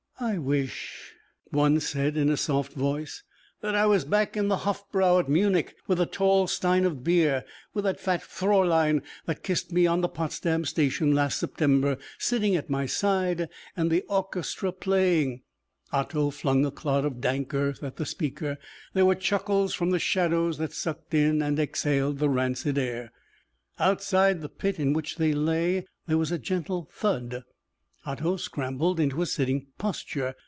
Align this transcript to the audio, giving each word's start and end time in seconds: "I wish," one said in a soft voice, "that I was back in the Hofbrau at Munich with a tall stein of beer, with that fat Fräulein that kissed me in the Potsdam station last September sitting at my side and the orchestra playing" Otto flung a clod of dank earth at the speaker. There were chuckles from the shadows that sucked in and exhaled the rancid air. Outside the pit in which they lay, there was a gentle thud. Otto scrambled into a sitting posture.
"I 0.23 0.37
wish," 0.37 1.15
one 1.49 1.79
said 1.79 2.15
in 2.15 2.29
a 2.29 2.37
soft 2.37 2.73
voice, 2.73 3.23
"that 3.61 3.73
I 3.73 3.87
was 3.87 4.05
back 4.05 4.37
in 4.37 4.49
the 4.49 4.57
Hofbrau 4.57 5.17
at 5.17 5.27
Munich 5.27 5.75
with 5.87 5.99
a 5.99 6.05
tall 6.05 6.45
stein 6.45 6.85
of 6.85 7.03
beer, 7.03 7.43
with 7.73 7.85
that 7.85 7.99
fat 7.99 8.21
Fräulein 8.21 9.01
that 9.25 9.41
kissed 9.41 9.71
me 9.71 9.87
in 9.87 10.01
the 10.01 10.07
Potsdam 10.07 10.63
station 10.63 11.15
last 11.15 11.39
September 11.39 11.97
sitting 12.19 12.55
at 12.55 12.69
my 12.69 12.85
side 12.85 13.49
and 13.75 13.89
the 13.89 14.03
orchestra 14.03 14.71
playing" 14.71 15.41
Otto 15.91 16.29
flung 16.29 16.67
a 16.67 16.71
clod 16.71 17.03
of 17.03 17.19
dank 17.19 17.51
earth 17.55 17.81
at 17.81 17.95
the 17.95 18.05
speaker. 18.05 18.59
There 18.93 19.07
were 19.07 19.15
chuckles 19.15 19.73
from 19.73 19.89
the 19.89 19.97
shadows 19.97 20.59
that 20.59 20.71
sucked 20.73 21.15
in 21.15 21.41
and 21.41 21.57
exhaled 21.57 22.19
the 22.19 22.29
rancid 22.29 22.77
air. 22.77 23.11
Outside 23.79 24.41
the 24.41 24.49
pit 24.49 24.79
in 24.79 24.93
which 24.93 25.15
they 25.17 25.33
lay, 25.33 25.87
there 26.05 26.19
was 26.19 26.31
a 26.31 26.37
gentle 26.37 26.87
thud. 26.93 27.43
Otto 28.03 28.35
scrambled 28.35 28.99
into 28.99 29.21
a 29.21 29.27
sitting 29.27 29.67
posture. 29.77 30.33